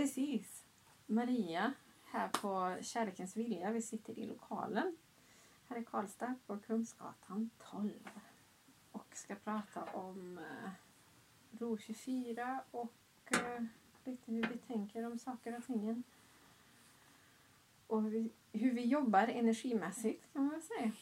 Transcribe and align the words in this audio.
Precis. 0.00 0.64
Maria 1.06 1.72
här 2.04 2.28
på 2.28 2.76
Kärlekens 2.82 3.36
vilja. 3.36 3.70
Vi 3.70 3.82
sitter 3.82 4.18
i 4.18 4.26
lokalen 4.26 4.96
här 5.68 5.78
i 5.78 5.84
Karlstad 5.84 6.34
på 6.46 6.58
Kungsgatan 6.58 7.50
12 7.70 7.90
och 8.92 9.06
ska 9.12 9.34
prata 9.34 9.84
om 9.84 10.38
eh, 10.38 10.70
RO 11.58 11.78
24 11.78 12.60
och 12.70 12.92
eh, 13.32 13.64
lite 14.04 14.32
hur 14.32 14.42
vi 14.42 14.58
tänker 14.58 15.06
om 15.06 15.18
saker 15.18 15.56
och 15.56 15.64
tingen. 15.64 16.02
Och 17.86 18.02
hur 18.02 18.10
vi, 18.10 18.30
hur 18.52 18.72
vi 18.72 18.84
jobbar 18.84 19.28
energimässigt 19.28 20.32
kan 20.32 20.42
man 20.42 20.50
väl 20.50 20.62
säga. 20.62 20.92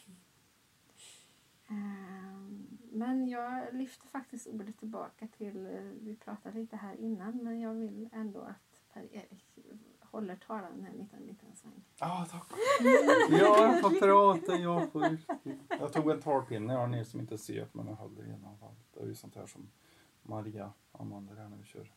Ehm, 1.67 2.67
men 2.91 3.27
jag 3.27 3.73
lyfter 3.73 4.07
faktiskt 4.07 4.47
ordet 4.47 4.79
tillbaka 4.79 5.27
till, 5.27 5.65
eh, 5.65 5.81
vi 5.81 6.15
pratade 6.15 6.59
lite 6.59 6.75
här 6.75 6.95
innan, 6.95 7.37
men 7.37 7.59
jag 7.59 7.73
vill 7.73 8.09
ändå 8.13 8.41
att 8.41 8.68
håller 10.11 10.35
talan 10.35 10.85
en 10.85 10.97
liten, 10.97 11.19
liten 11.19 11.55
sväng. 11.55 11.83
Ja, 11.99 12.27
tack. 12.31 12.47
Ja, 13.29 13.63
jag 13.63 13.81
får 13.81 13.99
prata. 13.99 14.55
Jag, 14.55 14.91
får... 14.91 15.17
jag 15.69 15.93
tog 15.93 16.11
en 16.11 16.21
talpinne, 16.21 16.73
jag 16.73 16.79
har 16.79 16.87
ni 16.87 17.05
som 17.05 17.19
inte 17.19 17.37
ser 17.37 17.67
men 17.71 17.87
jag 17.87 17.95
håller 17.95 18.23
i 18.23 18.57
fall. 18.59 18.75
Det 18.93 18.99
är 18.99 19.05
ju 19.05 19.15
sånt 19.15 19.35
här 19.35 19.45
som 19.45 19.69
Maria 20.23 20.73
använder 20.91 21.35
här 21.35 21.49
när 21.49 21.57
vi 21.57 21.65
kör. 21.65 21.93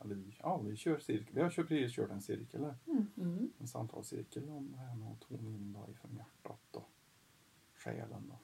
Eller 0.00 0.14
vi, 0.14 0.36
ja, 0.42 0.58
vi 0.58 0.76
kör 0.76 0.98
cirkel. 0.98 1.34
Vi 1.34 1.42
har 1.42 1.50
kört, 1.50 1.68
precis 1.68 1.96
kört 1.96 2.10
en 2.10 2.22
cirkel 2.22 2.64
här. 2.64 2.74
Mm. 3.16 3.52
En 3.58 3.68
samtalscirkel 3.68 4.48
om 4.48 4.72
det 4.72 4.78
här 4.78 4.96
med 4.96 5.12
att 5.12 5.20
tona 5.20 5.50
in 5.50 5.72
då 5.72 5.90
ifrån 5.90 6.16
hjärtat 6.16 6.76
och 6.76 6.90
själen 7.76 8.28
då. 8.28 8.38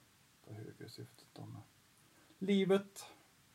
Det 0.44 0.54
högre 0.54 0.88
syftet 0.88 1.28
då 1.32 1.46
med 1.46 1.62
livet, 2.38 3.06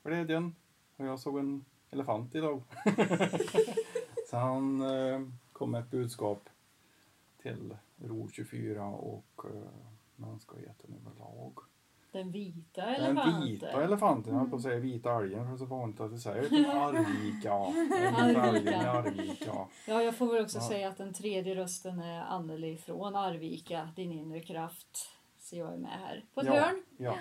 glädjen. 0.03 0.55
Och 0.95 1.05
jag 1.05 1.19
såg 1.19 1.39
en 1.39 1.65
elefant 1.89 2.35
idag. 2.35 2.63
Så 4.37 4.41
han 4.41 4.81
eh, 4.81 5.21
kom 5.53 5.71
med 5.71 5.81
ett 5.81 5.91
budskap 5.91 6.49
till 7.41 7.75
RO 8.03 8.29
24 8.31 8.85
och 8.85 9.45
eh, 9.45 9.69
mänskligheten 10.15 10.93
överlag. 11.01 11.53
Den 12.11 12.31
vita 12.31 12.85
Den 12.85 12.95
elefanten. 12.95 13.41
vita 13.47 13.83
elefanten, 13.83 14.33
jag 14.33 14.39
höll 14.39 14.49
på 14.49 14.55
att 14.55 14.61
säga 14.61 14.79
vita 14.79 15.15
älgen 15.15 15.39
för 15.39 15.47
det 15.47 15.55
är 15.55 15.57
så 15.57 15.65
vanligt 15.65 15.99
att 15.99 16.11
vi 16.11 16.19
säger. 16.19 16.43
Arvika. 16.75 17.53
Den 18.27 18.67
i 18.67 18.75
Arvika. 18.75 19.67
Ja, 19.87 20.01
jag 20.01 20.15
får 20.17 20.33
väl 20.33 20.43
också 20.43 20.57
Ja. 20.57 20.67
säga 20.67 20.89
att 20.89 20.97
den 20.97 21.13
tredje 21.13 21.55
rösten 21.55 21.99
är 21.99 22.21
Anneli 22.21 22.77
från 22.77 23.15
Arvika, 23.15 23.89
din 23.95 24.11
inre 24.11 24.39
kraft. 24.39 25.09
Så 25.39 25.55
jag 25.55 25.73
är 25.73 25.77
med 25.77 25.91
här 25.99 26.25
på 26.33 26.41
ett 26.41 26.47
Ja. 26.47 26.53
hörn. 26.53 26.83
Ja. 26.97 27.17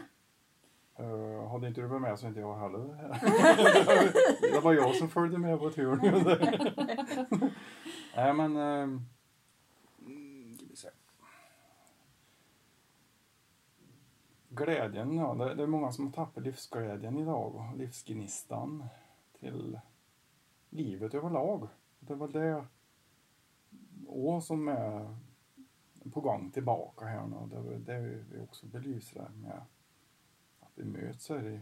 Uh, 1.01 1.49
hade 1.49 1.69
inte 1.69 1.81
du 1.81 1.87
varit 1.87 2.03
med 2.03 2.19
så 2.19 2.27
inte 2.27 2.41
jag 2.41 2.57
heller. 2.57 2.81
det 4.53 4.61
var 4.61 4.73
jag 4.73 4.95
som 4.95 5.09
följde 5.09 5.39
med 5.39 5.59
på 5.59 5.71
turen. 5.71 6.39
Nej 8.17 8.33
men... 8.35 8.57
Uh. 8.57 9.01
Glädjen, 14.49 15.17
ja. 15.17 15.35
Det, 15.35 15.63
är 15.63 15.67
många 15.67 15.93
som 15.93 16.07
har 16.07 16.13
tappat 16.13 16.43
livsglädjen 16.43 17.19
idag 17.19 17.73
livsgnistan 17.77 18.85
till 19.41 19.81
livet 20.71 21.15
överlag. 21.15 21.69
Det 21.99 22.15
väl 22.15 22.33
det 22.33 22.65
och 24.07 24.43
som 24.43 24.69
är 24.69 25.17
på 26.13 26.21
gång 26.21 26.51
tillbaka 26.51 27.05
här 27.05 27.27
nu. 27.27 27.37
Det 27.51 27.57
är 27.57 27.79
det 27.79 28.25
vi 28.31 28.41
också 28.45 28.67
belyser 28.67 29.29
med 29.35 29.63
vi 30.77 30.85
möts 30.85 31.29
här 31.29 31.49
i 31.49 31.61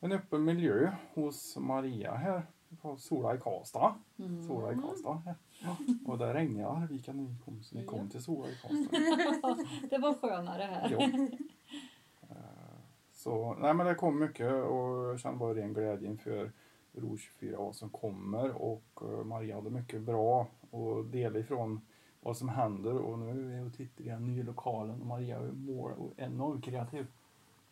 en 0.00 0.12
öppen 0.12 0.44
miljö 0.44 0.92
hos 1.14 1.56
Maria 1.56 2.14
här 2.14 2.46
på 2.82 2.96
Sola 2.96 3.34
i 3.34 3.38
Karlstad. 3.38 3.94
Mm. 4.18 4.42
Sola 4.42 4.72
i 4.72 4.74
Karlstad. 4.74 5.22
Ja. 5.62 5.76
Och 6.06 6.18
där 6.18 6.34
regnade 6.34 6.60
i 6.60 6.82
Arvika 6.82 7.12
när 7.12 7.22
ni 7.22 7.36
kom, 7.44 7.62
så 7.62 7.76
ni 7.76 7.84
kom 7.84 8.08
till 8.10 8.22
Sola 8.22 8.48
i 8.48 8.56
Karlstad. 8.62 8.98
Det 9.90 9.98
var 9.98 10.14
skönare 10.14 10.62
här. 10.62 10.90
Ja. 10.90 11.02
Eh, 12.30 12.36
Så, 13.12 13.54
nej 13.54 13.74
men 13.74 13.86
det 13.86 13.94
kom 13.94 14.18
mycket 14.18 14.52
och 14.52 15.04
jag 15.04 15.20
kände 15.20 15.38
bara 15.38 15.54
ren 15.54 15.72
glädje 15.72 16.08
inför 16.08 16.52
RO 16.92 17.16
24 17.16 17.58
vad 17.58 17.76
som 17.76 17.90
kommer 17.90 18.50
och 18.62 18.84
eh, 19.00 19.24
Maria 19.24 19.54
hade 19.54 19.70
mycket 19.70 20.00
bra 20.00 20.46
att 20.72 21.12
dela 21.12 21.38
ifrån 21.38 21.80
vad 22.24 22.36
som 22.36 22.48
händer 22.48 22.98
och 22.98 23.18
nu 23.18 23.30
är 23.30 23.34
vi 23.34 23.68
och 23.68 23.74
tittar 23.74 24.04
i 24.04 24.08
den 24.08 24.26
nya 24.26 24.44
lokalen 24.44 25.00
och 25.00 25.06
Maria 25.06 25.36
är 25.36 25.50
enormt 26.16 26.64
kreativ. 26.64 27.06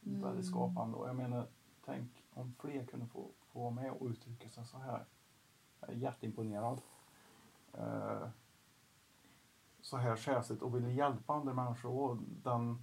Mm. 0.07 0.23
Väldigt 0.23 0.47
skapande 0.47 0.97
och 0.97 1.09
jag 1.09 1.17
menar, 1.17 1.47
tänk 1.85 2.11
om 2.35 2.55
fler 2.61 2.85
kunde 2.87 3.07
få, 3.07 3.27
få 3.53 3.61
vara 3.61 3.71
med 3.71 3.93
och 3.93 4.07
uttrycka 4.07 4.49
sig 4.49 4.65
så 4.65 4.79
här. 4.79 5.05
Jag 5.81 5.91
är 5.91 5.95
jätteimponerad. 5.95 6.81
Eh, 7.73 8.29
så 9.81 9.97
här 9.97 10.17
själsligt 10.17 10.63
och 10.63 10.75
vill 10.75 10.97
hjälpa 10.97 11.33
andra 11.33 11.55
människor 11.55 11.91
och 11.91 12.17
den 12.43 12.83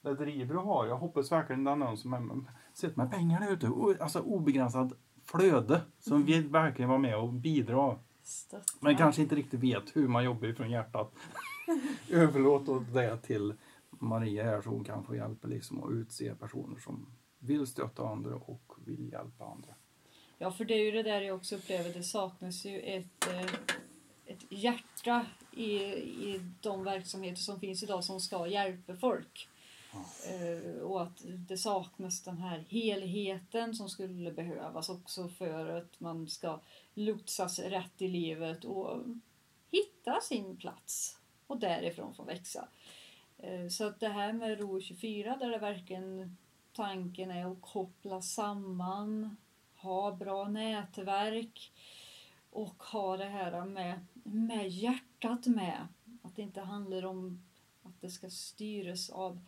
det 0.00 0.14
driver 0.14 0.54
du 0.54 0.60
har. 0.60 0.86
Jag 0.86 0.96
hoppas 0.96 1.32
verkligen 1.32 1.64
den 1.64 1.78
någon 1.78 1.96
som 1.96 2.48
sitter 2.72 2.96
med 2.96 3.10
pengar 3.10 3.40
där 3.40 3.52
ute, 3.52 4.02
alltså 4.02 4.20
obegränsat 4.20 4.92
flöde 5.24 5.82
som 5.98 6.24
vill 6.24 6.48
verkligen 6.48 6.88
vara 6.88 6.98
med 6.98 7.18
och 7.18 7.32
bidra 7.32 7.98
Stötta. 8.22 8.64
men 8.80 8.96
kanske 8.96 9.22
inte 9.22 9.34
riktigt 9.34 9.60
vet 9.60 9.96
hur 9.96 10.08
man 10.08 10.24
jobbar 10.24 10.48
ifrån 10.48 10.70
hjärtat. 10.70 11.12
Överlåt 12.10 12.68
åt 12.68 12.94
det 12.94 13.16
till 13.16 13.54
Maria 13.90 14.44
här 14.44 14.62
så 14.62 14.70
hon 14.70 14.84
kan 14.84 15.04
få 15.04 15.16
hjälp 15.16 15.46
liksom 15.46 15.84
att 15.84 15.90
utse 15.90 16.34
personer 16.34 16.80
som 16.80 17.06
vill 17.38 17.66
stötta 17.66 18.08
andra 18.08 18.34
och 18.34 18.72
vill 18.84 19.12
hjälpa 19.12 19.44
andra. 19.44 19.74
Ja, 20.38 20.52
för 20.52 20.64
det 20.64 20.74
är 20.74 20.84
ju 20.84 20.90
det 20.90 21.02
där 21.02 21.20
jag 21.20 21.36
också 21.36 21.56
upplever. 21.56 21.92
Det 21.92 22.02
saknas 22.02 22.64
ju 22.64 22.80
ett, 22.80 23.26
eh, 23.26 23.54
ett 24.26 24.44
hjärta 24.48 25.26
i, 25.52 25.74
i 25.74 26.40
de 26.60 26.84
verksamheter 26.84 27.42
som 27.42 27.60
finns 27.60 27.82
idag 27.82 28.04
som 28.04 28.20
ska 28.20 28.46
hjälpa 28.46 28.96
folk. 28.96 29.48
Eh, 30.26 30.80
och 30.82 31.02
att 31.02 31.22
det 31.24 31.58
saknas 31.58 32.22
den 32.22 32.38
här 32.38 32.64
helheten 32.68 33.74
som 33.74 33.88
skulle 33.88 34.32
behövas 34.32 34.88
också 34.88 35.28
för 35.28 35.68
att 35.68 36.00
man 36.00 36.28
ska 36.28 36.60
lotsas 36.94 37.58
rätt 37.58 38.02
i 38.02 38.08
livet 38.08 38.64
och 38.64 39.04
hitta 39.70 40.20
sin 40.20 40.56
plats 40.56 41.18
och 41.46 41.58
därifrån 41.58 42.14
få 42.14 42.24
växa. 42.24 42.68
Eh, 43.38 43.68
så 43.68 43.86
att 43.86 44.00
det 44.00 44.08
här 44.08 44.32
med 44.32 44.60
RO 44.60 44.80
24 44.80 45.36
där 45.36 45.50
det 45.50 45.58
verkligen 45.58 46.36
tanken 46.72 47.30
är 47.30 47.52
att 47.52 47.62
koppla 47.62 48.22
samman, 48.22 49.36
ha 49.76 50.12
bra 50.12 50.48
nätverk 50.48 51.72
och 52.50 52.82
ha 52.82 53.16
det 53.16 53.24
här 53.28 53.64
med, 53.64 54.06
med 54.22 54.68
hjärtat 54.68 55.46
med. 55.46 55.88
Att 56.22 56.36
det 56.36 56.42
inte 56.42 56.60
handlar 56.60 57.04
om 57.04 57.42
att 57.82 58.00
det 58.00 58.10
ska 58.10 58.30
styras 58.30 59.10
av 59.10 59.40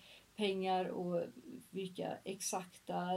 pengar 0.43 0.85
och 0.85 1.25
vilka 1.71 2.19
exakta 2.25 3.09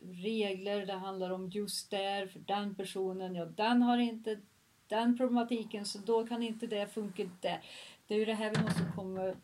regler 0.00 0.86
det 0.86 0.92
handlar 0.92 1.30
om 1.30 1.48
just 1.50 1.90
där 1.90 2.26
för 2.26 2.38
den 2.38 2.74
personen. 2.74 3.34
Ja, 3.34 3.44
den 3.44 3.82
har 3.82 3.98
inte 3.98 4.40
den 4.88 5.16
problematiken 5.16 5.84
så 5.84 5.98
då 5.98 6.26
kan 6.26 6.42
inte 6.42 6.66
det 6.66 6.86
funka 6.86 7.30
där. 7.40 7.64
Det 8.06 8.14
är 8.14 8.18
ju 8.18 8.24
det 8.24 8.34
här 8.34 8.54
vi 8.54 8.62
måste 8.62 8.92
komma 8.96 9.34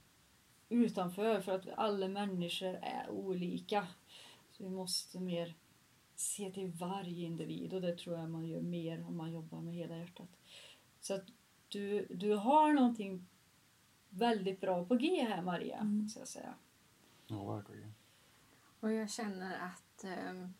utanför 0.68 1.40
för 1.40 1.52
att 1.52 1.68
alla 1.76 2.08
människor 2.08 2.78
är 2.82 3.10
olika. 3.10 3.86
Så 4.50 4.64
vi 4.64 4.70
måste 4.70 5.18
mer 5.20 5.54
se 6.14 6.50
till 6.50 6.66
varje 6.68 7.26
individ 7.26 7.74
och 7.74 7.80
det 7.80 7.96
tror 7.98 8.18
jag 8.18 8.30
man 8.30 8.48
gör 8.48 8.60
mer 8.60 9.06
om 9.08 9.16
man 9.16 9.32
jobbar 9.32 9.60
med 9.60 9.74
hela 9.74 9.96
hjärtat. 9.96 10.28
Så 11.00 11.14
att 11.14 11.24
du, 11.68 12.06
du 12.10 12.34
har 12.34 12.72
någonting 12.72 13.26
väldigt 14.10 14.60
bra 14.60 14.84
på 14.84 14.94
G 14.94 15.26
här 15.28 15.42
Maria, 15.42 15.76
Mm. 15.78 16.08
ska 16.08 16.20
jag 16.20 16.28
säga. 16.28 16.54
Ja, 17.32 17.44
verkligen. 17.54 17.94
Och 18.80 18.92
jag 18.92 19.10
känner 19.10 19.58
att 19.60 20.04
ehm, 20.04 20.54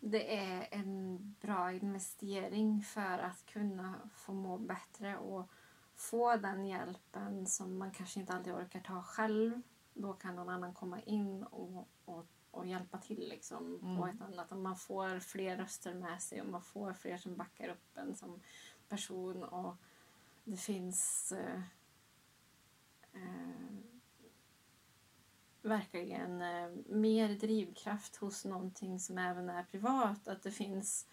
det 0.00 0.36
är 0.38 0.68
en 0.70 1.18
bra 1.40 1.72
investering 1.72 2.82
för 2.82 3.18
att 3.18 3.46
kunna 3.46 3.94
få 4.14 4.32
må 4.32 4.58
bättre 4.58 5.16
och 5.16 5.50
få 5.94 6.36
den 6.36 6.66
hjälpen 6.66 7.46
som 7.46 7.78
man 7.78 7.90
kanske 7.90 8.20
inte 8.20 8.32
alltid 8.32 8.52
orkar 8.52 8.80
ta 8.80 9.02
själv. 9.02 9.62
Då 9.94 10.12
kan 10.12 10.36
någon 10.36 10.48
annan 10.48 10.74
komma 10.74 11.00
in 11.00 11.42
och, 11.42 11.88
och, 12.04 12.26
och 12.50 12.66
hjälpa 12.66 12.98
till 12.98 13.28
liksom 13.28 13.78
på 13.80 13.86
Mm. 14.04 14.16
ett 14.16 14.22
annat. 14.22 14.52
Om 14.52 14.62
man 14.62 14.76
får 14.76 15.20
fler 15.20 15.56
röster 15.56 15.94
med 15.94 16.22
sig 16.22 16.40
och 16.42 16.48
man 16.48 16.62
får 16.62 16.92
fler 16.92 17.18
som 17.18 17.36
backar 17.36 17.68
upp 17.68 17.96
en 17.96 18.16
som 18.16 18.40
person 18.88 19.44
och 19.44 19.76
det 20.44 20.56
finns 20.56 21.32
eh, 21.32 21.60
eh, 23.12 23.76
verkligen 25.66 26.42
eh, 26.42 26.68
mer 26.86 27.28
drivkraft 27.28 28.16
hos 28.16 28.44
någonting 28.44 29.00
som 29.00 29.18
även 29.18 29.48
är 29.48 29.62
privat. 29.62 30.28
Att 30.28 30.42
det 30.42 30.50
finns, 30.50 31.06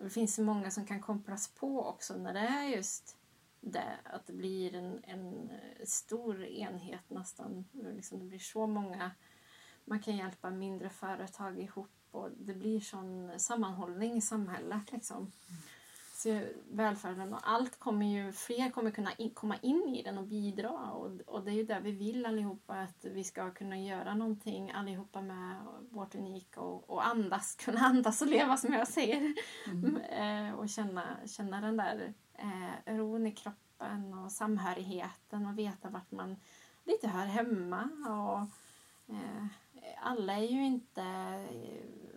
det 0.00 0.10
finns 0.10 0.34
så 0.34 0.42
många 0.42 0.70
som 0.70 0.86
kan 0.86 1.00
kopplas 1.00 1.48
på 1.48 1.84
också 1.84 2.16
när 2.16 2.34
det 2.34 2.40
är 2.40 2.64
just 2.64 3.16
det. 3.60 3.98
Att 4.04 4.26
det 4.26 4.32
blir 4.32 4.74
en, 4.74 5.04
en 5.04 5.50
eh, 5.50 5.84
stor 5.84 6.44
enhet 6.44 7.10
nästan. 7.10 7.64
Liksom 7.72 8.18
det 8.18 8.24
blir 8.24 8.38
så 8.38 8.66
många. 8.66 9.10
Man 9.84 10.00
kan 10.00 10.16
hjälpa 10.16 10.50
mindre 10.50 10.90
företag 10.90 11.58
ihop 11.58 11.90
och 12.10 12.30
det 12.38 12.54
blir 12.54 12.80
sån 12.80 13.40
sammanhållning 13.40 14.16
i 14.16 14.20
samhället. 14.20 14.92
Liksom. 14.92 15.16
Mm. 15.16 15.32
Välfärden 16.70 17.34
och 17.34 17.40
allt 17.42 17.78
kommer 17.78 18.06
ju, 18.06 18.32
fler 18.32 18.70
kommer 18.70 18.90
kunna 18.90 19.12
in, 19.12 19.30
komma 19.30 19.56
in 19.62 19.94
i 19.94 20.02
den 20.02 20.18
och 20.18 20.26
bidra. 20.26 20.70
Och, 20.70 21.20
och 21.26 21.44
det 21.44 21.50
är 21.50 21.54
ju 21.54 21.64
det 21.64 21.80
vi 21.80 21.92
vill 21.92 22.26
allihopa, 22.26 22.74
att 22.74 23.04
vi 23.04 23.24
ska 23.24 23.50
kunna 23.50 23.78
göra 23.78 24.14
någonting 24.14 24.70
allihopa 24.70 25.22
med 25.22 25.62
vårt 25.90 26.14
unika 26.14 26.60
och, 26.60 26.90
och 26.90 27.06
andas, 27.06 27.54
kunna 27.64 27.80
andas 27.80 28.22
och 28.22 28.28
leva 28.28 28.56
som 28.56 28.72
jag 28.72 28.88
säger. 28.88 29.34
Mm. 29.66 29.96
Eh, 29.96 30.54
och 30.54 30.68
känna, 30.68 31.16
känna 31.26 31.60
den 31.60 31.76
där 31.76 32.14
eh, 32.34 32.94
ron 32.94 33.26
i 33.26 33.32
kroppen 33.32 34.14
och 34.14 34.32
samhörigheten 34.32 35.46
och 35.46 35.58
veta 35.58 35.90
vart 35.90 36.10
man 36.10 36.36
lite 36.84 37.08
hör 37.08 37.26
hemma. 37.26 37.88
Och, 38.08 38.40
eh, 39.14 39.46
alla 40.00 40.36
är 40.36 40.48
ju 40.48 40.64
inte 40.64 41.02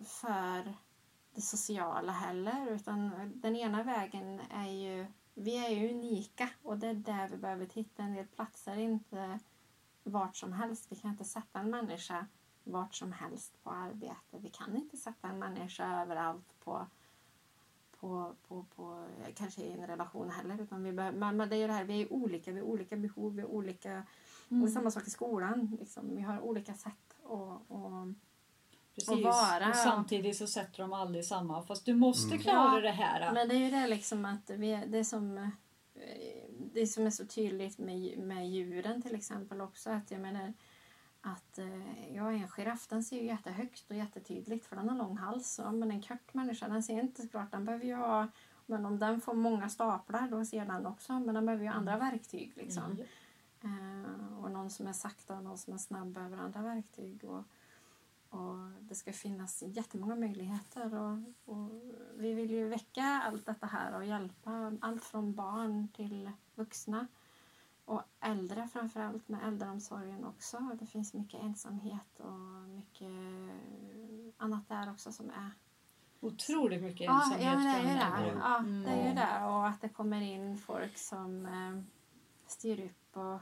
för 0.04 0.74
det 1.36 1.42
sociala 1.42 2.12
heller 2.12 2.68
utan 2.72 3.12
den 3.36 3.56
ena 3.56 3.83
vägen 3.83 4.39
är 4.50 4.72
ju 4.72 5.06
vi 5.33 5.66
är 5.66 5.69
ju 5.69 5.89
unika 5.89 6.50
och 6.63 6.78
det 6.78 6.88
är 6.88 6.94
där 6.94 7.28
vi 7.30 7.38
behöver 7.38 7.66
titta. 7.66 8.04
En 8.04 8.13
del 8.13 8.28
platser 8.28 8.78
inte 8.78 9.39
vart 10.04 10.36
som 10.36 10.54
helst. 10.54 10.92
Vi 10.92 10.95
kan 10.95 11.12
inte 11.12 11.24
sätta 11.24 11.60
en 11.60 11.69
människa 11.69 12.28
vart 12.63 12.95
som 12.95 13.12
helst 13.12 13.63
på 13.63 13.69
arbete. 13.69 14.38
Vi 14.39 14.50
kan 14.50 14.75
inte 14.75 14.98
sätta 14.98 15.28
en 15.28 15.39
människa 15.39 16.01
överallt 16.01 16.60
på, 16.63 16.88
på, 18.00 18.36
på, 18.48 18.66
på 18.75 19.07
kanske 19.36 19.62
i 19.62 19.72
en 19.72 19.88
relation 19.88 20.30
heller. 20.30 20.62
Utan 20.62 20.83
vi 20.83 20.92
behöver, 20.92 21.31
men 21.31 21.50
det 21.50 21.56
är 21.56 21.60
ju 21.60 21.68
det 21.68 21.74
här, 21.74 21.83
vi 21.83 22.01
är 22.01 22.13
olika, 22.13 22.51
vi 22.51 22.60
har 22.60 22.68
olika 22.68 22.95
behov, 22.95 23.36
vi 23.36 23.42
har 23.42 23.50
olika... 23.50 24.04
Och 24.50 24.57
det 24.57 24.63
är 24.66 24.68
samma 24.68 24.92
sak 24.92 25.07
i 25.07 25.10
skolan. 25.10 25.78
Liksom. 25.80 26.16
Vi 26.16 26.22
har 26.22 26.39
olika 26.39 26.74
sätt 26.74 27.16
att... 27.24 27.72
Och, 27.72 28.13
Precis. 28.95 29.23
vara. 29.23 29.69
Och 29.69 29.75
samtidigt 29.75 30.38
så 30.38 30.47
sätter 30.47 30.77
de 30.83 30.93
aldrig 30.93 31.25
samma. 31.25 31.61
Fast 31.63 31.85
du 31.85 31.93
måste 31.93 32.27
Mm. 32.33 32.39
klara 32.39 32.75
Ja, 32.75 32.81
det 32.81 32.91
här. 32.91 33.33
Men 33.33 33.49
det 33.49 33.55
är 33.55 33.59
ju 33.59 33.71
det 33.71 33.88
liksom 33.88 34.25
att 34.25 34.49
vi, 34.49 34.83
det 34.88 35.05
som 35.05 35.38
eh, 35.38 35.47
det 36.73 36.88
som 36.88 37.05
är 37.05 37.09
så 37.09 37.25
tydligt 37.25 37.77
med, 37.77 38.17
med 38.19 38.49
djuren 38.49 39.01
till 39.01 39.15
exempel 39.15 39.61
också 39.61 39.89
att 39.89 40.11
jag 40.11 40.21
menar 40.21 40.53
att 41.21 41.57
eh, 41.57 42.15
ja, 42.15 42.31
en 42.31 42.47
giraff 42.47 42.88
den 42.88 43.03
ser 43.03 43.17
ju 43.17 43.25
jättehögt 43.25 43.89
och 43.89 43.95
jättetydligt 43.95 44.65
för 44.65 44.75
den 44.75 44.89
har 44.89 44.97
lång 44.97 45.17
hals. 45.17 45.59
Ja, 45.63 45.71
men 45.71 45.91
en 45.91 46.01
kort 46.01 46.33
människa 46.33 46.67
den 46.67 46.83
ser 46.83 46.99
inte 46.99 47.21
så 47.21 47.27
klart. 47.27 47.51
Den 47.51 47.65
behöver 47.65 47.85
ju 47.85 47.95
ha, 47.95 48.27
men 48.65 48.85
om 48.85 48.99
den 48.99 49.21
får 49.21 49.33
många 49.33 49.69
staplar 49.69 50.27
då 50.31 50.45
ser 50.45 50.65
den 50.65 50.85
också. 50.85 51.13
Men 51.19 51.35
den 51.35 51.45
behöver 51.45 51.63
ju 51.63 51.69
andra 51.69 51.97
verktyg 51.97 52.51
liksom. 52.55 52.97
Ja. 52.99 53.05
Eh, 53.69 54.44
och 54.44 54.51
någon 54.51 54.69
som 54.69 54.87
är 54.87 54.94
sakta 54.94 55.37
och 55.37 55.44
någon 55.44 55.57
som 55.57 55.73
är 55.73 55.77
snabb 55.77 56.17
över 56.17 56.37
andra 56.37 56.61
verktyg. 56.61 57.23
Och, 57.23 57.44
och 58.31 58.57
det 58.80 58.95
ska 58.95 59.13
finnas 59.13 59.63
jättemånga 59.68 60.16
möjligheter. 60.16 60.94
Och, 60.94 61.18
och 61.45 61.69
vi 62.16 62.33
vill 62.33 62.51
ju 62.51 62.68
väcka 62.68 63.22
allt 63.25 63.45
detta 63.45 63.66
här 63.66 63.95
och 63.95 64.06
hjälpa 64.06 64.78
allt 64.81 65.04
från 65.04 65.33
barn 65.33 65.88
till 65.88 66.31
vuxna. 66.56 67.07
Och 67.86 68.01
äldre 68.19 68.68
framförallt 68.68 69.28
med 69.28 69.48
äldreomsorgen 69.48 70.25
också. 70.25 70.78
Det 70.80 70.86
finns 70.86 71.13
mycket 71.13 71.42
ensamhet 71.42 72.19
och 72.19 72.69
mycket 72.69 73.12
annat 74.38 74.69
där 74.69 74.92
också 74.92 75.12
som 75.12 75.30
är 75.30 75.51
Otroligt 76.19 76.81
mycket 76.81 77.06
Ja, 77.06 77.24
ensamhet 77.24 77.45
ja, 77.45 77.56
men 77.56 77.66
det 77.66 77.72
är 77.72 77.94
ju 77.94 77.95
det. 77.95 78.39
Ja, 78.39 78.60
det 78.60 79.01
är 79.01 79.07
ju 79.07 79.13
det. 79.13 79.45
Och 79.45 79.68
att 79.68 79.81
det 79.81 79.89
kommer 79.89 80.22
in 80.22 80.57
folk 80.57 80.98
som 80.98 81.45
eh, 81.45 81.83
styr 82.48 82.86
upp 82.86 83.18
och, 83.18 83.39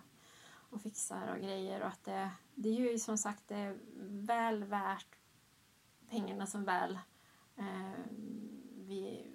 och 0.70 0.82
fixar 0.82 1.34
och 1.36 1.42
grejer. 1.42 1.82
Och 1.82 1.88
att 1.88 2.04
det, 2.04 2.32
det 2.56 2.70
är 2.70 2.92
ju 2.92 3.00
som 3.00 3.18
sagt 3.18 3.48
det 3.48 3.56
är 3.56 3.78
väl 4.02 4.64
värt 4.64 5.16
pengarna 6.10 6.48
som 6.48 6.66
väl 6.66 7.00
eh, 7.56 8.00
vi, 8.90 9.32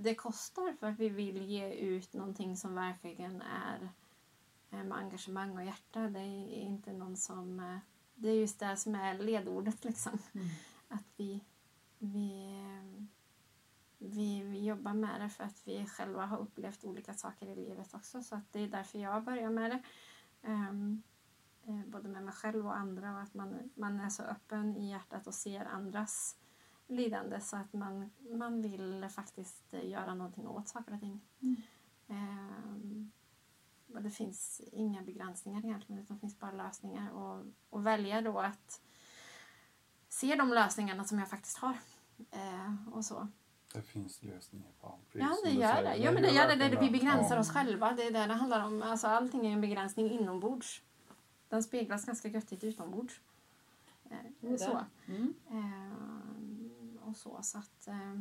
det 0.00 0.14
kostar 0.14 0.72
för 0.80 0.86
att 0.86 0.98
vi 0.98 1.08
vill 1.08 1.42
ge 1.42 1.72
ut 1.72 2.14
någonting 2.14 2.56
som 2.56 2.74
verkligen 2.74 3.42
är 3.42 3.88
eh, 4.70 4.84
med 4.84 4.98
engagemang 4.98 5.56
och 5.56 5.64
hjärta. 5.64 6.00
Det 6.00 6.20
är 6.20 6.62
inte 6.62 6.92
någon 6.92 7.16
som... 7.16 7.60
Eh, 7.60 7.78
det 8.14 8.28
är 8.28 8.34
just 8.34 8.60
det 8.60 8.76
som 8.76 8.94
är 8.94 9.18
ledordet 9.18 9.84
liksom. 9.84 10.18
Mm. 10.32 10.46
Att 10.88 11.04
vi, 11.16 11.44
vi, 11.98 12.52
eh, 12.52 13.04
vi, 13.98 14.42
vi 14.42 14.64
jobbar 14.64 14.94
med 14.94 15.20
det 15.20 15.28
för 15.28 15.44
att 15.44 15.62
vi 15.64 15.86
själva 15.86 16.26
har 16.26 16.38
upplevt 16.38 16.84
olika 16.84 17.14
saker 17.14 17.46
i 17.46 17.56
livet 17.56 17.94
också. 17.94 18.22
Så 18.22 18.34
att 18.34 18.52
det 18.52 18.60
är 18.60 18.68
därför 18.68 18.98
jag 18.98 19.24
börjar 19.24 19.50
med 19.50 19.70
det. 19.70 19.82
Eh, 20.42 21.86
både 21.86 22.08
med 22.08 22.22
mig 22.22 22.34
själv 22.34 22.66
och 22.66 22.76
andra 22.76 23.12
och 23.12 23.20
att 23.20 23.34
man, 23.34 23.70
man 23.74 24.00
är 24.00 24.08
så 24.08 24.22
öppen 24.22 24.76
i 24.76 24.90
hjärtat 24.90 25.26
och 25.26 25.34
ser 25.34 25.64
andras 25.64 26.36
lidande 26.86 27.40
så 27.40 27.56
att 27.56 27.72
man, 27.72 28.10
man 28.30 28.62
vill 28.62 29.08
faktiskt 29.10 29.74
eh, 29.74 29.88
göra 29.88 30.14
någonting 30.14 30.46
åt 30.48 30.68
saker 30.68 30.94
och 30.94 31.00
ting. 31.00 31.20
Mm. 31.40 33.10
Och 33.94 34.02
det 34.02 34.10
finns 34.10 34.60
inga 34.72 35.02
begränsningar 35.02 35.64
egentligen 35.64 36.02
utan 36.02 36.16
det 36.16 36.20
finns 36.20 36.38
bara 36.38 36.52
lösningar 36.52 37.10
och, 37.10 37.44
och 37.70 37.86
välja 37.86 38.22
då 38.22 38.40
att 38.40 38.80
se 40.08 40.34
de 40.34 40.48
lösningarna 40.48 41.04
som 41.04 41.18
jag 41.18 41.30
faktiskt 41.30 41.58
har. 41.58 41.78
Eh, 42.30 42.88
och 42.92 43.04
så. 43.04 43.28
Det 43.74 43.82
finns 43.82 44.22
lösningar 44.22 44.70
på 44.80 44.86
allt. 44.86 45.00
Ja, 45.12 45.36
det 45.44 45.50
gör 45.50 45.74
säger. 45.74 45.90
det. 45.90 45.96
Ja, 45.96 46.12
men 46.12 46.22
det 46.22 46.30
gör 46.30 46.48
det. 46.48 46.54
det, 46.54 46.58
verkligen 46.58 46.84
vi 46.92 46.98
begränsar 46.98 47.34
Ja. 47.34 47.40
oss 47.40 47.50
själva. 47.50 47.92
Det 47.92 48.02
är 48.02 48.10
det 48.10 48.26
det 48.26 48.34
handlar 48.34 48.64
om. 48.66 48.82
Alltså, 48.82 49.06
allting 49.06 49.46
är 49.46 49.52
en 49.52 49.60
begränsning 49.60 50.10
inombords. 50.10 50.82
Den 51.48 51.62
speglas 51.62 52.04
ganska 52.04 52.28
göttigt 52.28 52.64
utombords. 52.64 53.20
Eh, 54.10 54.16
Jo, 54.40 54.50
det. 54.50 54.58
så. 54.58 54.80
Mm. 55.06 55.34
Eh, 55.50 57.08
och 57.08 57.16
så. 57.16 57.38
Så 57.42 57.58
att... 57.58 57.88
Eh, 57.88 58.20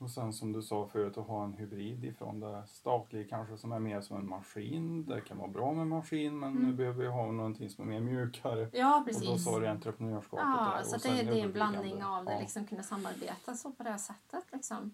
Och 0.00 0.10
sen 0.10 0.32
som 0.32 0.52
du 0.52 0.62
sa 0.62 0.86
förut 0.86 1.18
att 1.18 1.26
ha 1.26 1.44
en 1.44 1.52
hybrid 1.54 2.04
ifrån 2.04 2.40
det 2.40 2.62
statliga 2.66 3.28
kanske 3.28 3.56
som 3.56 3.72
är 3.72 3.78
mer 3.78 4.00
som 4.00 4.16
en 4.16 4.28
maskin. 4.28 5.06
Det 5.06 5.20
kan 5.20 5.38
vara 5.38 5.48
bra 5.48 5.72
med 5.72 5.86
maskin 5.86 6.38
men 6.38 6.50
Mm. 6.52 6.62
nu 6.62 6.72
behöver 6.72 7.02
vi 7.02 7.08
ha 7.10 7.32
någonting 7.32 7.70
som 7.70 7.84
är 7.84 7.88
mer 7.88 8.00
mjukare. 8.00 8.70
ja, 8.72 8.94
Och 8.96 9.00
då 9.00 9.04
precis. 9.12 9.44
sa 9.44 9.58
du 9.60 9.66
entreprenörskapet 9.66 10.44
Ja, 10.46 10.74
där. 10.76 10.82
så 10.84 11.08
det, 11.08 11.22
det 11.22 11.40
är 11.40 11.44
en 11.44 11.52
blandning 11.52 12.04
av 12.04 12.24
det. 12.24 12.32
Ja, 12.32 12.40
Liksom, 12.40 12.66
kunna 12.66 12.82
samarbeta 12.82 13.54
så 13.54 13.72
på 13.72 13.82
det 13.82 13.90
här 13.90 13.98
sättet. 13.98 14.44
Liksom. 14.52 14.90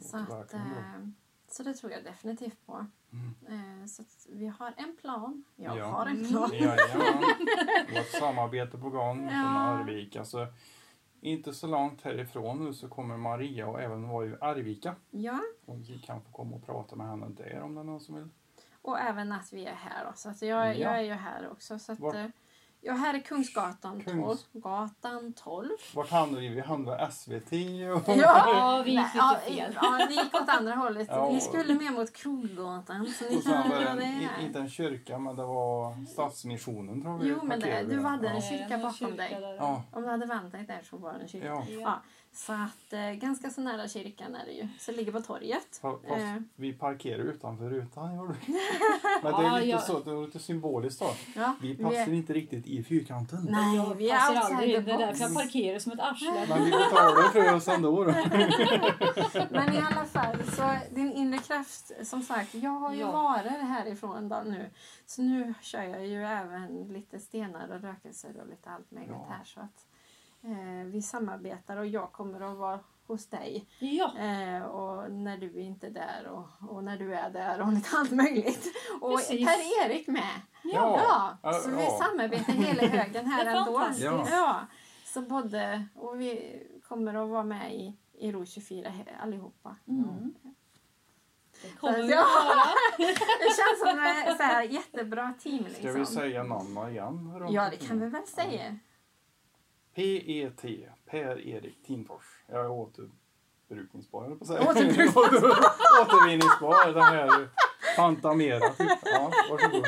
Så, 0.00 0.16
att, 0.16 0.54
eh, 0.54 0.60
så 1.48 1.62
det 1.62 1.74
tror 1.74 1.92
jag 1.92 2.04
definitivt 2.04 2.66
på. 2.66 2.86
Mm. 3.12 3.34
Eh, 3.80 3.86
så 3.86 4.02
vi 4.32 4.46
har 4.46 4.74
en 4.76 4.96
plan. 5.00 5.44
Jag 5.56 5.76
Ja. 5.78 5.84
har 5.86 6.06
en 6.06 6.28
plan. 6.28 6.50
Vi 6.52 6.66
har 6.66 6.76
ett 8.00 8.10
samarbete 8.20 8.78
på 8.78 8.90
gång 8.90 9.16
från 9.18 9.38
Ja. 9.38 9.48
Arvika. 9.58 10.24
Så 10.24 10.46
inte 11.24 11.54
så 11.54 11.66
långt 11.66 12.02
härifrån 12.02 12.64
nu 12.64 12.72
så 12.74 12.88
kommer 12.88 13.16
Maria 13.16 13.66
och 13.66 13.80
även 13.82 14.08
vara 14.08 14.26
i 14.26 14.34
Arvika. 14.40 14.94
Ja, 15.10 15.40
Och 15.66 15.78
vi 15.90 15.98
kan 15.98 16.20
få 16.22 16.32
komma 16.32 16.56
och 16.56 16.66
prata 16.66 16.96
med 16.96 17.06
henne 17.06 17.26
där 17.28 17.60
om 17.62 17.74
det 17.74 17.80
är 17.80 17.84
någon 17.84 18.00
som 18.00 18.14
vill. 18.14 18.28
och 18.82 18.98
även 18.98 19.32
att 19.32 19.52
vi 19.52 19.64
är 19.66 19.74
här. 19.74 20.04
Då. 20.04 20.12
Så 20.14 20.28
att 20.28 20.42
jag, 20.42 20.68
Ja. 20.68 20.72
jag 20.74 20.98
är 20.98 21.02
ju 21.02 21.12
här 21.12 21.48
också. 21.50 21.78
Så 21.78 21.92
att, 21.92 22.00
Var- 22.00 22.32
jag 22.84 22.94
är 22.94 22.98
här 22.98 23.14
i 23.16 23.20
Kungsgatan 23.22 24.02
12. 24.04 24.16
Kungs- 24.18 24.44
Gatan 24.52 25.32
12. 25.32 25.68
Vart 25.94 26.10
hamnade 26.10 26.40
vi? 26.40 26.48
Vi 26.48 26.60
hamnade 26.60 27.10
SVT 27.12 27.52
och... 27.52 28.16
Ja, 28.16 28.82
vi 28.84 28.90
gick 28.90 29.00
Nej, 29.00 29.06
lite 29.06 29.18
ja, 29.18 29.36
fel. 29.46 29.78
Ja, 29.82 30.06
vi 30.08 30.14
gick 30.14 30.34
åt 30.34 30.48
andra 30.48 30.74
hållet. 30.74 31.08
Ja. 31.10 31.30
Vi 31.30 31.40
skulle 31.40 31.74
mer 31.74 31.90
mot 31.90 32.12
Kroggatan. 32.12 33.06
Så 33.06 33.24
ni 33.30 33.36
Och 33.38 33.42
sen 33.42 33.52
kan 33.52 33.70
var 33.70 33.76
det 33.78 33.84
höra 33.84 33.90
en, 33.90 33.98
det 33.98 34.04
i- 34.04 34.28
här. 34.36 34.46
inte 34.46 34.58
en 34.58 34.68
kyrka 34.70 35.18
men 35.18 35.36
det 35.36 35.44
var 35.44 36.04
Stadsmissionen 36.06 37.02
tror 37.02 37.18
vi 37.18 37.28
Jo, 37.28 37.36
men 37.42 37.60
det- 37.60 37.82
du 37.82 37.96
där. 37.96 38.02
hade 38.02 38.28
en 38.28 38.34
ja. 38.34 38.40
kyrka 38.42 38.78
bakom 38.78 38.92
kyrka 38.92 39.16
dig. 39.16 39.56
Ja. 39.58 39.82
Om 39.92 40.02
du 40.02 40.08
hade 40.08 40.26
vänt 40.26 40.52
dig 40.52 40.64
där 40.64 40.80
så 40.90 40.96
var 40.96 41.12
det 41.12 41.18
en 41.20 41.28
kyrka. 41.28 41.46
Ja. 41.68 42.00
Så 42.36 42.52
att 42.52 42.92
eh, 42.92 43.00
ganska 43.10 43.50
så 43.50 43.60
nära 43.60 43.88
kyrkan 43.88 44.34
är 44.34 44.44
det 44.44 44.52
ju. 44.52 44.68
Så 44.78 44.90
det 44.90 44.96
ligger 44.96 45.12
på 45.12 45.20
torget. 45.20 45.80
Fa- 45.82 46.08
Fast 46.08 46.20
Eh. 46.20 46.34
vi 46.56 46.72
parkerade 46.72 47.22
utanför 47.22 47.70
rutan 47.70 48.16
gjorde 48.16 48.34
vi. 48.46 48.52
Men 49.22 49.32
det 49.32 49.46
är 49.48 49.54
lite 49.60 49.68
ja. 49.68 49.78
så, 49.78 49.98
det 50.00 50.10
är 50.10 50.26
lite 50.26 50.38
symboliskt 50.38 51.00
då. 51.00 51.10
Ja, 51.36 51.54
Vi 51.60 51.74
vi 51.74 51.84
passar 51.84 51.96
är- 51.98 52.12
inte 52.12 52.32
riktigt 52.32 52.66
i 52.66 52.82
fyrkanten. 52.84 53.46
Nej, 53.50 53.76
Jag 53.76 53.94
vi 53.94 54.10
är 54.10 54.18
passar 54.18 54.34
aldrig 54.54 54.74
in. 54.74 54.84
Det 54.84 54.92
är 54.92 54.98
därför 54.98 55.20
jag 55.24 55.34
parkerar 55.34 55.78
som 55.78 55.92
ett 55.92 56.00
arsle. 56.00 56.46
Men 56.48 56.64
vi 56.64 56.70
betalar 56.70 57.28
för 57.32 57.54
oss 57.54 57.68
ändå. 57.68 58.04
Då. 58.04 58.10
Men 59.50 59.74
i 59.74 59.78
alla 59.78 60.04
fall, 60.04 60.36
så 60.56 60.76
din 60.94 61.12
inre 61.12 61.38
kraft, 61.38 61.90
som 62.02 62.22
sagt, 62.22 62.54
jag 62.54 62.70
har 62.70 62.92
ju 62.94 63.00
Ja. 63.00 63.12
varit 63.12 63.52
härifrån 63.52 64.28
då 64.28 64.42
nu. 64.46 64.70
Så 65.06 65.22
nu 65.22 65.54
kör 65.62 65.82
jag 65.82 66.06
ju 66.06 66.24
även 66.24 66.92
lite 66.92 67.18
stenar 67.18 67.68
och 67.68 67.80
rökelser 67.82 68.34
och 68.40 68.48
lite 68.48 68.70
allt 68.70 68.90
möjligt 68.90 69.10
Ja. 69.12 69.26
här. 69.30 69.44
Så 69.44 69.60
att 69.60 69.86
eh, 70.44 70.84
vi 70.86 71.02
samarbetar 71.02 71.76
och 71.76 71.86
jag 71.86 72.12
kommer 72.12 72.40
att 72.52 72.56
vara 72.58 72.80
hos 73.06 73.26
dig. 73.26 73.66
Ja, 73.78 74.12
Eh, 74.18 74.62
och 74.62 75.12
när 75.12 75.36
du 75.38 75.60
inte 75.60 75.86
är 75.86 75.90
där 75.90 76.26
och, 76.26 76.70
och 76.70 76.84
när 76.84 76.96
du 76.98 77.14
är 77.14 77.30
där 77.30 77.60
och 77.60 77.72
lite 77.72 77.96
allt 77.96 78.10
möjligt. 78.10 78.66
Och. 79.00 79.18
Per-Erik 79.28 80.06
med. 80.08 80.40
Ja. 80.64 81.36
Ja, 81.42 81.52
så 81.52 81.70
vi 81.70 81.82
Ja. 81.84 81.98
samarbetar 82.02 82.52
hela 82.52 82.86
högen 82.98 83.26
här 83.26 83.46
ändå. 83.46 83.82
Ja. 83.98 84.26
Ja. 84.30 84.60
Så 85.04 85.20
både, 85.22 85.84
och 85.94 86.20
vi 86.20 86.62
kommer 86.88 87.14
att 87.14 87.28
vara 87.28 87.44
med 87.44 87.74
i, 87.74 87.96
i 88.18 88.32
RO 88.32 88.44
24 88.46 88.88
he- 88.88 89.20
allihopa. 89.22 89.76
Mm. 89.88 90.34
det 91.62 91.76
kommer 91.80 92.02
vi 92.02 92.10
Ja. 92.10 92.24
Det 92.98 93.44
känns 93.44 93.80
som 93.80 93.98
ett 93.98 94.36
så 94.36 94.42
här 94.42 94.62
jättebra 94.62 95.34
team. 95.38 95.64
Liksom. 95.64 95.82
Ska 95.82 95.92
vi 95.92 96.06
säga 96.06 96.42
namnen 96.42 96.88
igen? 96.90 97.46
Ja, 97.50 97.70
det 97.70 97.76
kan 97.88 98.00
vi 98.00 98.06
väl 98.08 98.26
säga. 98.26 98.76
P.E.T. 99.94 100.88
Per-Erik 101.06 101.82
Tinfors. 101.82 102.24
Jag 102.46 102.64
är 102.64 102.70
återbrukningsbar, 102.70 104.24
jag 104.24 104.38
på 104.38 104.44
säga. 104.44 104.70
Återbrukningsbar. 104.70 105.24
Återvinningsbar, 106.02 106.92
den 106.92 107.02
här 107.02 107.48
Fantamera 107.96 108.68
typ. 108.68 108.98
Ja, 109.04 109.32
varsågod. 109.50 109.86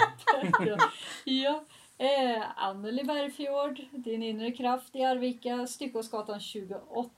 ja. 1.25 1.65
Eh, 1.99 2.43
Anneli 2.57 3.05
Bergfjord, 3.05 3.81
Din 3.91 4.23
inre 4.23 4.51
kraft 4.51 4.97
i 4.97 5.05
Arvika, 5.05 5.67
Styckåsgatan 5.67 6.41
28. 6.41 7.11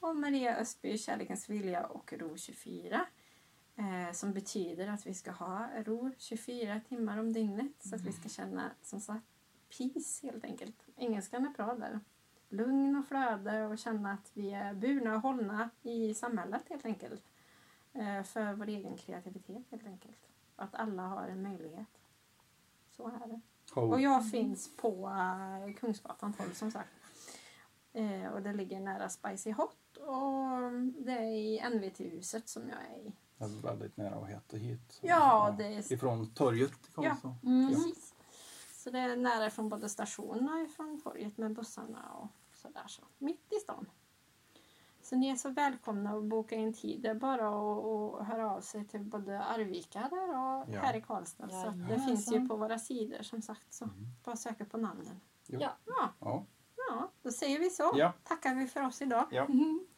Och 0.00 0.16
Maria 0.16 0.56
Östby, 0.56 0.98
Kärlekens 0.98 1.48
vilja 1.48 1.86
och 1.86 2.12
ro 2.12 2.36
24. 2.36 3.06
Eh, 3.76 4.12
som 4.12 4.32
betyder 4.32 4.88
att 4.88 5.06
vi 5.06 5.14
ska 5.14 5.30
ha 5.30 5.68
ro 5.84 6.10
24 6.18 6.80
timmar 6.88 7.18
om 7.18 7.32
dygnet. 7.32 7.72
Så 7.78 7.94
att 7.94 8.00
vi 8.00 8.12
ska 8.12 8.28
känna 8.28 8.70
som 8.82 9.00
sagt 9.00 9.26
peace 9.78 10.26
helt 10.26 10.44
enkelt. 10.44 10.76
Engelskan 10.96 11.46
är 11.46 11.50
bra 11.50 11.74
där. 11.74 12.00
Lugn 12.48 12.96
och 12.96 13.06
flöde 13.06 13.66
och 13.66 13.78
känna 13.78 14.12
att 14.12 14.30
vi 14.34 14.52
är 14.52 14.74
burna 14.74 15.14
och 15.14 15.20
hållna 15.20 15.70
i 15.82 16.14
samhället 16.14 16.62
helt 16.68 16.84
enkelt. 16.84 17.22
Eh, 17.92 18.22
för 18.22 18.52
vår 18.52 18.68
egen 18.68 18.96
kreativitet 18.96 19.62
helt 19.70 19.86
enkelt. 19.86 20.18
Och 20.56 20.62
att 20.62 20.74
alla 20.74 21.02
har 21.02 21.28
en 21.28 21.42
möjlighet. 21.42 22.00
Så 22.96 23.06
är 23.06 23.26
det. 23.28 23.40
Och 23.80 24.00
jag 24.00 24.30
finns 24.30 24.76
på 24.76 25.08
uh, 25.08 25.74
Kungsgatan 25.74 26.32
12 26.32 26.52
som 26.52 26.70
sagt. 26.70 26.90
Eh, 27.92 28.26
och 28.26 28.42
det 28.42 28.52
ligger 28.52 28.80
nära 28.80 29.08
Spicy 29.08 29.52
Hot 29.52 29.96
och 29.96 30.72
det 31.04 31.12
är 31.12 31.34
i 31.34 31.62
NVT-huset 31.74 32.48
som 32.48 32.68
jag 32.68 32.78
är 32.78 33.06
i. 33.06 33.12
Det 33.38 33.44
är 33.44 33.62
väldigt 33.62 33.96
nära 33.96 34.14
att 34.14 34.28
heta 34.28 34.56
hit. 34.56 34.98
Ja, 35.00 35.54
det 35.58 35.64
är... 35.64 35.92
Ifrån 35.92 36.30
torget 36.30 36.94
Karlstad. 36.94 37.36
Ja, 37.42 37.50
mm. 37.50 37.68
precis. 37.68 38.14
Så 38.88 38.92
det 38.92 38.98
är 38.98 39.16
nära 39.16 39.50
från 39.50 39.68
både 39.68 39.88
stationen 39.88 40.64
och 40.64 40.70
från 40.70 41.00
torget 41.00 41.36
med 41.38 41.52
bussarna 41.54 42.12
och 42.12 42.28
sådär. 42.56 42.84
Så. 42.86 43.02
Mitt 43.18 43.52
i 43.52 43.54
stan. 43.56 43.90
Så 45.02 45.16
ni 45.16 45.28
är 45.28 45.36
så 45.36 45.50
välkomna 45.50 46.12
att 46.16 46.24
boka 46.24 46.54
in 46.54 46.72
tid. 46.72 47.00
Det 47.02 47.08
är 47.08 47.14
bara 47.14 47.48
att, 47.48 48.26
höra 48.26 48.50
av 48.52 48.60
sig 48.60 48.84
till 48.86 49.00
både 49.04 49.42
Arvika 49.44 50.00
där 50.00 50.28
och 50.28 50.64
Ja. 50.74 50.80
här 50.80 50.96
i 50.96 51.02
Karlstad. 51.02 51.48
Så 51.48 51.56
att 51.56 51.62
det 51.64 51.68
Jajamensan. 51.68 52.08
finns 52.08 52.32
ju 52.32 52.48
på 52.48 52.56
våra 52.56 52.78
sidor 52.78 53.22
som 53.22 53.42
sagt. 53.42 53.72
Så 53.72 53.84
Mm. 53.84 53.96
bara 54.24 54.36
söka 54.36 54.64
på 54.64 54.78
namnen. 54.78 55.20
Ja. 55.46 55.58
Ja, 55.86 56.12
Ja. 56.20 56.44
ja, 56.90 57.10
då 57.22 57.30
säger 57.30 57.58
vi 57.58 57.70
så. 57.70 57.92
Ja. 57.94 58.12
Tackar 58.24 58.54
vi 58.54 58.66
för 58.66 58.82
oss 58.86 59.02
idag. 59.02 59.26
ja. 59.30 59.48
Mhm. 59.48 59.86